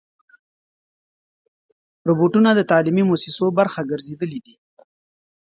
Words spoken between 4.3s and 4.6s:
دي.